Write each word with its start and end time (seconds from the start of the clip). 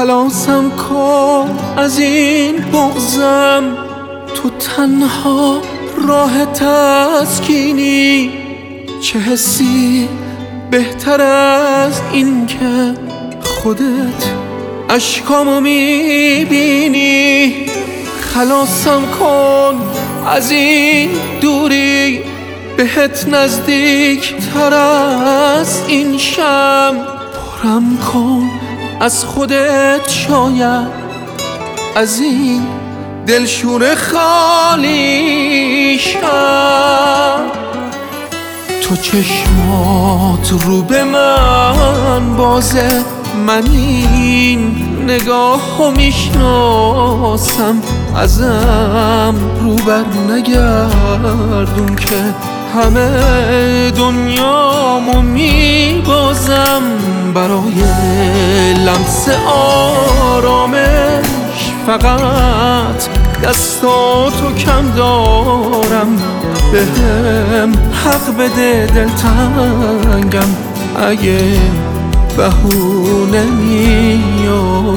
خلاصم 0.00 0.70
کن 0.70 1.58
از 1.76 1.98
این 1.98 2.56
بغزم 2.56 3.76
تو 4.34 4.50
تنها 4.50 5.62
راه 6.08 6.44
تسکینی. 6.44 8.30
چه 9.02 9.18
حسی 9.18 10.08
بهتر 10.70 11.20
از 11.20 12.00
این 12.12 12.46
که 12.46 12.94
خودت 13.42 14.24
اشکامو 14.88 15.60
می‌بینی. 15.60 17.54
خلاصم 18.20 19.02
کن 19.20 19.80
از 20.26 20.50
این 20.50 21.10
دوری 21.40 22.20
بهت 22.76 23.28
نزدیک 23.28 24.34
تر 24.36 24.74
از 24.74 25.82
این 25.88 26.18
شم. 26.18 26.96
پرم 27.62 27.98
کن 28.12 28.50
از 29.00 29.24
خودت 29.24 30.08
شاید 30.08 30.88
از 31.96 32.20
این 32.20 32.66
دلشور 33.26 33.94
خالی 33.94 35.98
شم 35.98 37.40
تو 38.82 38.96
چشمات 38.96 40.52
رو 40.66 40.82
به 40.82 41.04
من 41.04 42.36
بازه 42.36 42.88
من 43.46 43.62
این 43.72 44.76
نگاه 45.04 45.60
رو 45.78 45.90
می‌شناسم. 45.90 47.82
ازم 48.16 49.34
رو 49.60 49.74
بر 49.74 50.04
نگردون 50.28 51.96
که 51.96 52.34
همه 52.74 53.90
دنیامو 53.90 55.22
میبازم. 55.22 56.82
برای 57.34 58.74
لمس 58.74 59.28
آرامش 59.46 61.26
فقط 61.86 63.08
دستاتو 63.44 64.54
کم 64.58 64.90
دارم. 64.96 66.18
بهم 66.72 67.72
حق 68.04 68.36
بده 68.36 68.86
دلتنگم. 68.86 70.50
اگه 71.08 71.40
بهونه 72.36 73.44
میارم 73.44 74.90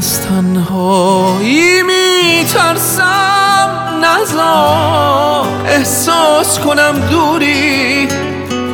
از 0.00 0.20
تنهایی 0.20 1.82
میترسم 1.82 3.70
نزا 4.02 5.44
احساس 5.66 6.58
کنم 6.58 6.92
دوری. 7.10 8.08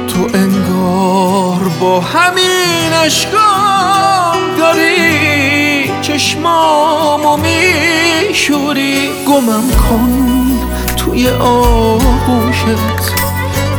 تو 0.09 0.29
انگار 0.35 1.71
با 1.81 2.01
همین 2.01 2.93
اشکام 3.05 4.37
داری 4.59 5.91
چشمامو 6.03 7.37
میشوری. 7.37 9.09
گمم 9.29 9.71
کن 9.71 10.59
توی 10.97 11.29
آغوشت 11.29 12.67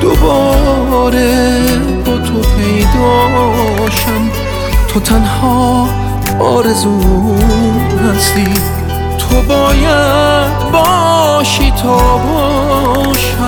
دوباره 0.01 1.61
با 2.05 2.17
تو 2.17 2.41
پیداشم. 2.41 4.31
تو 4.87 4.99
تنها 4.99 6.06
آرزو 6.39 6.99
هستی. 7.97 8.53
تو 9.17 9.41
باید 9.41 10.71
باشی 10.71 11.71
تا 11.71 12.17
باشم. 12.17 13.47